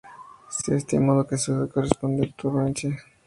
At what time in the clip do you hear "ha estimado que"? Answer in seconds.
0.73-1.37